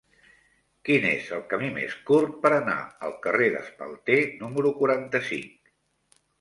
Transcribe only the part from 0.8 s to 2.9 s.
Quin és el camí més curt per anar